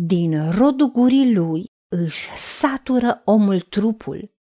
Din 0.00 0.50
rodul 0.50 0.90
gurii 0.90 1.32
lui 1.34 1.64
își 1.88 2.36
satură 2.36 3.22
omul 3.24 3.60
trupul. 3.60 4.34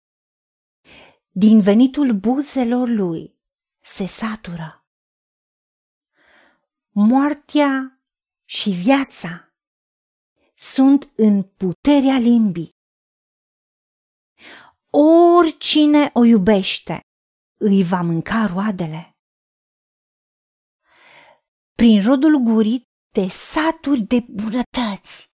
Din 1.30 1.60
venitul 1.60 2.12
buzelor 2.12 2.88
lui 2.88 3.38
se 3.80 4.06
satură. 4.06 4.86
Moartea 6.90 8.02
și 8.44 8.70
viața 8.70 9.54
sunt 10.54 11.12
în 11.16 11.42
puterea 11.42 12.18
limbii. 12.18 12.70
Oricine 15.38 16.10
o 16.14 16.24
iubește 16.24 17.00
îi 17.60 17.82
va 17.82 18.02
mânca 18.02 18.46
roadele. 18.46 19.16
Prin 21.76 22.02
rodul 22.02 22.36
gurii 22.36 22.82
te 23.12 23.28
saturi 23.28 24.00
de 24.00 24.26
bunătăți 24.28 25.32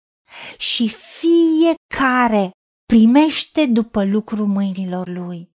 și 0.58 0.88
fiecare 0.88 2.50
primește 2.84 3.66
după 3.66 4.04
lucru 4.04 4.46
mâinilor 4.46 5.08
lui. 5.08 5.56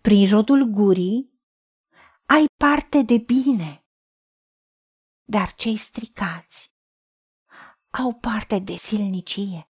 Prin 0.00 0.28
rodul 0.28 0.64
gurii 0.64 1.32
ai 2.26 2.44
parte 2.56 3.02
de 3.02 3.18
bine, 3.18 3.84
dar 5.24 5.54
cei 5.54 5.76
stricați 5.76 6.72
au 7.90 8.14
parte 8.14 8.58
de 8.58 8.76
silnicie. 8.76 9.68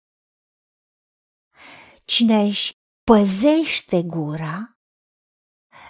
Cine 2.06 2.42
își 2.42 2.74
păzește 3.04 4.04
gura, 4.04 4.80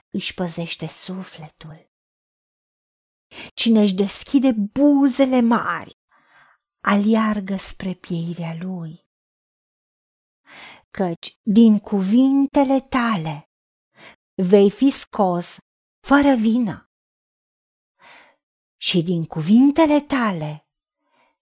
își 0.09 0.33
păzește 0.33 0.87
sufletul. 0.87 1.91
Cine 3.53 3.81
își 3.81 3.93
deschide 3.93 4.51
buzele 4.51 5.41
mari, 5.41 6.00
aliargă 6.81 7.55
spre 7.57 7.93
pieirea 7.93 8.55
lui. 8.59 9.05
Căci 10.91 11.37
din 11.41 11.79
cuvintele 11.79 12.79
tale 12.79 13.49
vei 14.33 14.71
fi 14.71 14.89
scos 14.89 15.57
fără 16.07 16.35
vină 16.35 16.89
și 18.77 19.01
din 19.01 19.25
cuvintele 19.25 19.99
tale 19.99 20.67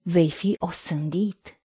vei 0.01 0.31
fi 0.31 0.55
osândit. 0.59 1.61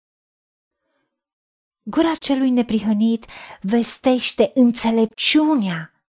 Gura 1.83 2.15
celui 2.15 2.51
neprihănit 2.51 3.27
vestește 3.61 4.51
înțelepciunea 4.55 6.05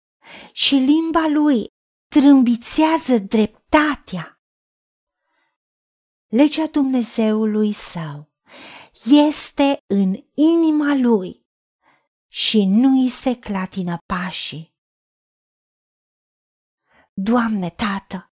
și 0.51 0.75
limba 0.75 1.27
lui 1.27 1.67
trâmbițează 2.07 3.17
dreptatea. 3.17 4.38
Legea 6.29 6.67
Dumnezeului 6.67 7.73
său 7.73 8.31
este 9.03 9.83
în 9.87 10.15
inima 10.33 10.95
lui 10.95 11.45
și 12.27 12.65
nu 12.65 13.01
îi 13.01 13.09
se 13.09 13.39
clatină 13.39 13.97
pașii. 14.05 14.75
Doamne, 17.13 17.69
Tată, 17.69 18.31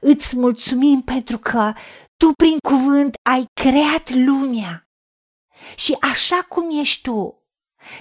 îți 0.00 0.36
mulțumim 0.36 1.00
pentru 1.00 1.38
că 1.38 1.72
Tu 2.16 2.32
prin 2.32 2.56
cuvânt 2.68 3.14
ai 3.22 3.44
creat 3.60 4.10
lumea 4.10 4.88
și 5.76 5.96
așa 6.00 6.42
cum 6.42 6.78
ești 6.78 7.02
Tu, 7.02 7.42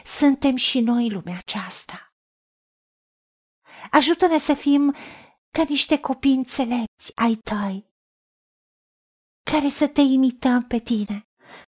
suntem 0.06 0.56
și 0.56 0.80
noi 0.80 1.10
lumea 1.10 1.38
aceasta. 1.38 2.14
Ajută-ne 3.92 4.38
să 4.38 4.54
fim 4.54 4.96
ca 5.52 5.64
niște 5.64 6.00
copii 6.00 6.34
înțelepți 6.34 7.12
ai 7.16 7.36
tăi, 7.36 7.93
care 9.54 9.70
să 9.70 9.88
te 9.88 10.02
imităm 10.02 10.64
pe 10.64 10.80
tine 10.80 11.28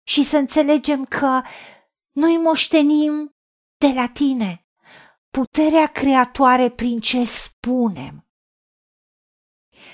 și 0.02 0.24
să 0.24 0.36
înțelegem 0.36 1.04
că 1.04 1.42
noi 2.12 2.36
moștenim 2.36 3.36
de 3.76 3.86
la 3.86 4.08
tine 4.08 4.66
puterea 5.30 5.86
creatoare 5.86 6.70
prin 6.70 7.00
ce 7.00 7.24
spunem, 7.24 8.28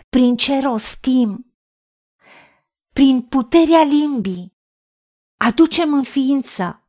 prin 0.09 0.37
ce 0.37 0.61
rostim, 0.61 1.55
prin 2.93 3.23
puterea 3.23 3.83
limbii, 3.83 4.57
aducem 5.37 5.95
în 5.95 6.03
ființă 6.03 6.89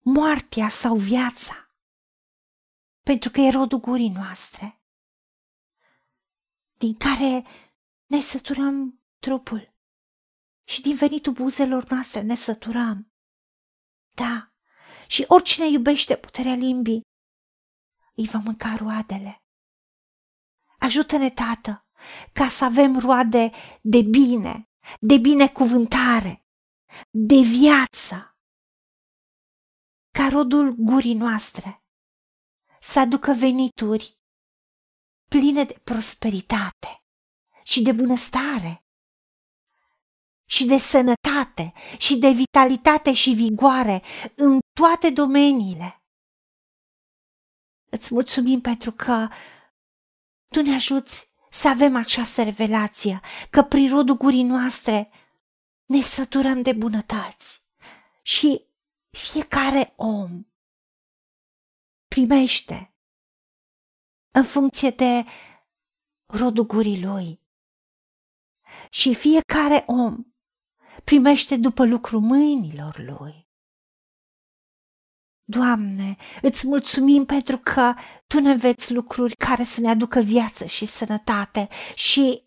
moartea 0.00 0.68
sau 0.68 0.96
viața 0.96 1.76
pentru 3.02 3.30
că 3.30 3.40
e 3.40 3.50
rodul 3.50 3.80
gurii 3.80 4.12
noastre, 4.14 4.82
din 6.72 6.94
care 6.94 7.44
ne 8.06 8.20
săturăm 8.20 9.02
trupul 9.18 9.71
și 10.72 10.80
din 10.80 10.96
venitul 10.96 11.32
buzelor 11.32 11.84
noastre 11.90 12.20
ne 12.20 12.34
săturăm. 12.34 13.12
Da, 14.14 14.52
și 15.06 15.24
oricine 15.26 15.68
iubește 15.68 16.16
puterea 16.16 16.54
limbii, 16.54 17.00
îi 18.14 18.26
va 18.26 18.38
mânca 18.38 18.74
roadele. 18.76 19.42
Ajută-ne, 20.78 21.30
Tată, 21.30 21.86
ca 22.32 22.48
să 22.48 22.64
avem 22.64 22.98
roade 22.98 23.50
de 23.82 24.02
bine, 24.10 24.70
de 25.00 25.18
binecuvântare, 25.18 26.46
de 27.10 27.40
viață, 27.58 28.36
ca 30.10 30.28
rodul 30.28 30.74
gurii 30.78 31.14
noastre 31.14 31.84
să 32.80 32.98
aducă 32.98 33.32
venituri 33.32 34.18
pline 35.28 35.64
de 35.64 35.80
prosperitate 35.84 37.04
și 37.62 37.82
de 37.82 37.92
bunăstare 37.92 38.81
și 40.44 40.64
de 40.64 40.78
sănătate 40.78 41.72
și 41.98 42.16
de 42.18 42.28
vitalitate 42.30 43.12
și 43.12 43.30
vigoare 43.30 44.02
în 44.34 44.58
toate 44.72 45.10
domeniile. 45.10 46.02
Îți 47.90 48.14
mulțumim 48.14 48.60
pentru 48.60 48.92
că 48.92 49.28
tu 50.54 50.62
ne 50.62 50.74
ajuți 50.74 51.30
să 51.50 51.68
avem 51.68 51.96
această 51.96 52.42
revelație, 52.42 53.20
că 53.50 53.62
prin 53.62 53.88
rodul 53.88 54.16
gurii 54.16 54.42
noastre 54.42 55.10
ne 55.84 56.00
săturăm 56.00 56.62
de 56.62 56.72
bunătăți 56.72 57.64
și 58.22 58.66
fiecare 59.10 59.92
om 59.96 60.46
primește 62.08 62.94
în 64.30 64.44
funcție 64.44 64.90
de 64.90 65.24
rodul 66.26 66.66
gurii 66.66 67.02
lui. 67.02 67.40
Și 68.90 69.14
fiecare 69.14 69.84
om 69.86 70.31
primește 71.04 71.56
după 71.56 71.84
lucru 71.84 72.20
mâinilor 72.20 72.98
lui. 72.98 73.46
Doamne, 75.44 76.16
îți 76.42 76.66
mulțumim 76.66 77.24
pentru 77.24 77.58
că 77.58 77.94
Tu 78.26 78.40
ne 78.40 78.50
înveți 78.50 78.92
lucruri 78.92 79.36
care 79.36 79.64
să 79.64 79.80
ne 79.80 79.90
aducă 79.90 80.20
viață 80.20 80.64
și 80.64 80.86
sănătate 80.86 81.68
și 81.94 82.44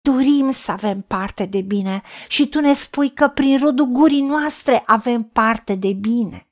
dorim 0.00 0.50
să 0.50 0.70
avem 0.70 1.00
parte 1.00 1.46
de 1.46 1.60
bine 1.60 2.02
și 2.28 2.48
Tu 2.48 2.60
ne 2.60 2.72
spui 2.72 3.12
că 3.12 3.28
prin 3.28 3.58
rodul 3.58 3.86
gurii 3.86 4.26
noastre 4.26 4.82
avem 4.86 5.22
parte 5.22 5.74
de 5.74 5.92
bine. 5.92 6.46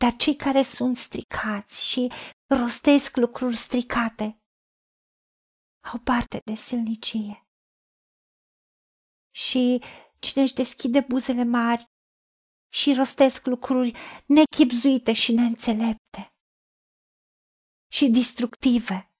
Dar 0.00 0.16
cei 0.16 0.36
care 0.36 0.62
sunt 0.62 0.96
stricați 0.96 1.86
și 1.86 2.12
rostesc 2.46 3.16
lucruri 3.16 3.56
stricate 3.56 4.36
au 5.92 5.98
parte 5.98 6.40
de 6.44 6.54
silnicie. 6.54 7.46
Și 9.34 9.82
cine 10.18 10.42
își 10.42 10.54
deschide 10.54 11.00
buzele 11.00 11.44
mari 11.44 11.90
și 12.72 12.94
rostesc 12.94 13.46
lucruri 13.46 13.96
nechipzuite 14.26 15.12
și 15.12 15.32
neînțelepte 15.32 16.34
și 17.92 18.08
destructive, 18.08 19.10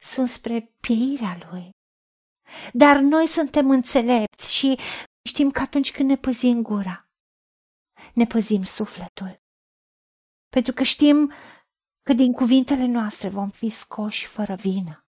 sunt 0.00 0.28
spre 0.28 0.74
pieirea 0.80 1.38
lui. 1.50 1.70
Dar 2.72 3.00
noi 3.00 3.26
suntem 3.26 3.70
înțelepți 3.70 4.54
și 4.54 4.78
știm 5.28 5.50
că 5.50 5.60
atunci 5.60 5.92
când 5.92 6.08
ne 6.08 6.16
păzim 6.16 6.62
gura, 6.62 7.10
ne 8.14 8.24
păzim 8.24 8.64
sufletul 8.64 9.42
pentru 10.54 10.72
că 10.72 10.82
știm 10.82 11.32
că 12.02 12.12
din 12.12 12.32
cuvintele 12.32 12.86
noastre 12.86 13.28
vom 13.28 13.48
fi 13.48 13.68
scoși 13.68 14.26
fără 14.26 14.54
vină. 14.54 15.06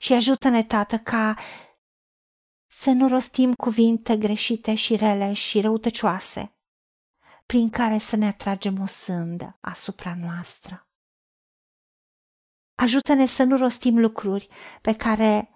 Și 0.00 0.12
ajută-ne, 0.12 0.64
Tată, 0.64 0.98
ca 0.98 1.36
să 2.70 2.90
nu 2.90 3.08
rostim 3.08 3.54
cuvinte 3.54 4.16
greșite 4.16 4.74
și 4.74 4.96
rele 4.96 5.32
și 5.32 5.60
răutăcioase, 5.60 6.56
prin 7.46 7.70
care 7.70 7.98
să 7.98 8.16
ne 8.16 8.26
atragem 8.26 8.80
o 8.80 8.86
sândă 8.86 9.58
asupra 9.60 10.14
noastră. 10.14 10.88
Ajută-ne 12.74 13.26
să 13.26 13.42
nu 13.42 13.56
rostim 13.56 13.98
lucruri 13.98 14.48
pe 14.82 14.94
care 14.96 15.50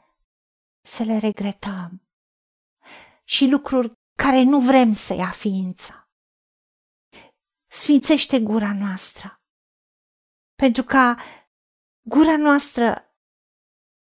să 0.80 1.02
le 1.02 1.18
regretăm 1.18 2.02
și 3.24 3.46
lucruri 3.46 3.92
care 4.16 4.42
nu 4.42 4.60
vrem 4.60 4.94
să 4.94 5.14
ia 5.14 5.30
ființa 5.30 6.02
sfințește 7.72 8.40
gura 8.40 8.72
noastră. 8.72 9.42
Pentru 10.54 10.82
ca 10.82 11.16
gura 12.00 12.36
noastră 12.36 13.14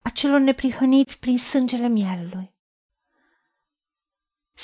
a 0.01 0.09
celor 0.09 0.39
neprihăniți 0.39 1.19
prin 1.19 1.37
sângele 1.37 1.87
mielului 1.87 2.55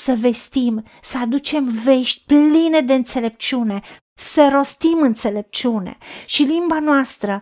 să 0.03 0.13
vestim, 0.13 0.85
să 1.01 1.17
aducem 1.17 1.69
vești 1.83 2.25
pline 2.25 2.81
de 2.81 2.93
înțelepciune, 2.93 3.81
să 4.19 4.49
rostim 4.53 5.01
înțelepciune 5.01 5.97
și 6.25 6.43
limba 6.43 6.79
noastră 6.79 7.41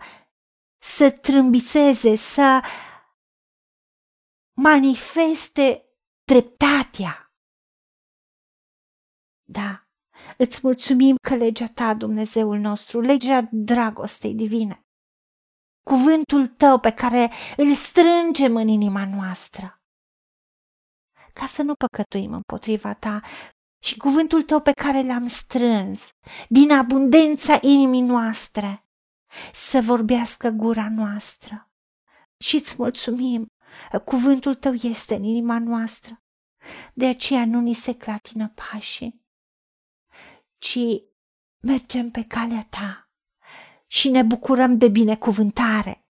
să 0.81 1.11
trâmbițeze, 1.11 2.15
să 2.15 2.63
manifeste 4.61 5.85
dreptatea. 6.23 7.33
Da, 9.43 9.87
îți 10.37 10.59
mulțumim 10.63 11.15
că 11.27 11.35
legea 11.35 11.67
ta, 11.67 11.93
Dumnezeul 11.93 12.57
nostru, 12.57 12.99
legea 12.99 13.47
dragostei 13.51 14.33
divine, 14.33 14.85
cuvântul 15.89 16.47
tău 16.47 16.79
pe 16.79 16.91
care 16.91 17.31
îl 17.57 17.73
strângem 17.73 18.55
în 18.55 18.67
inima 18.67 19.05
noastră, 19.05 19.84
ca 21.39 21.45
să 21.45 21.61
nu 21.61 21.73
păcătuim 21.73 22.33
împotriva 22.33 22.93
ta, 22.93 23.21
și 23.85 23.97
cuvântul 23.97 24.41
tău 24.41 24.61
pe 24.61 24.71
care 24.71 25.01
l-am 25.01 25.27
strâns 25.27 26.09
din 26.49 26.71
abundența 26.71 27.59
inimii 27.61 28.01
noastre 28.01 28.85
să 29.53 29.81
vorbească 29.81 30.49
gura 30.49 30.89
noastră. 30.89 31.69
Și 32.43 32.55
îți 32.55 32.75
mulțumim, 32.77 33.45
cuvântul 34.05 34.55
tău 34.55 34.73
este 34.73 35.15
în 35.15 35.23
inima 35.23 35.59
noastră. 35.59 36.23
De 36.93 37.05
aceea 37.05 37.45
nu 37.45 37.59
ni 37.59 37.73
se 37.73 37.95
clatină 37.95 38.49
pașii, 38.49 39.25
ci 40.57 40.79
mergem 41.59 42.09
pe 42.09 42.23
calea 42.23 42.67
ta 42.69 43.09
și 43.87 44.09
ne 44.09 44.23
bucurăm 44.23 44.77
de 44.77 44.87
binecuvântare. 44.87 46.07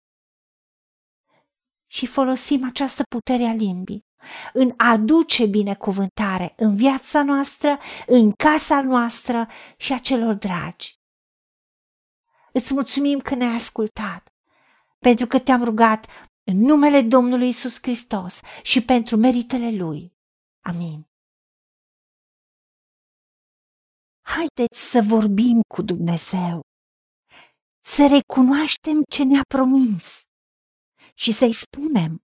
Și 1.92 2.06
folosim 2.06 2.66
această 2.66 3.04
putere 3.10 3.44
a 3.44 3.54
limbii 3.54 4.09
în 4.54 4.74
a 4.78 4.90
aduce 4.90 5.46
binecuvântare 5.46 6.54
în 6.58 6.76
viața 6.76 7.24
noastră, 7.24 7.78
în 8.08 8.32
casa 8.32 8.82
noastră 8.82 9.48
și 9.78 9.94
a 9.94 9.98
celor 9.98 10.34
dragi. 10.34 10.98
Îți 12.52 12.74
mulțumim 12.74 13.20
că 13.20 13.36
ne-ai 13.36 13.56
ascultat, 13.56 14.30
pentru 15.00 15.28
că 15.28 15.40
te-am 15.40 15.64
rugat 15.64 16.06
în 16.44 16.58
numele 16.58 17.02
Domnului 17.02 17.48
Isus 17.48 17.78
Hristos 17.82 18.40
și 18.62 18.86
pentru 18.86 19.16
meritele 19.18 19.72
Lui. 19.72 20.14
Amin. 20.62 21.08
Haideți 24.22 24.90
să 24.92 25.02
vorbim 25.02 25.62
cu 25.74 25.82
Dumnezeu, 25.82 26.62
să 27.86 28.08
recunoaștem 28.08 29.04
ce 29.10 29.24
ne-a 29.24 29.42
promis 29.48 30.22
și 31.14 31.32
să-i 31.32 31.54
spunem 31.54 32.24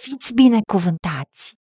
Fiți 0.00 0.34
binecuvântați! 0.34 1.57